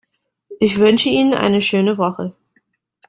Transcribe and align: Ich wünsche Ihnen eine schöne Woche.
Ich 0.59 0.79
wünsche 0.79 1.09
Ihnen 1.09 1.35
eine 1.35 1.61
schöne 1.61 1.99
Woche. 1.99 2.33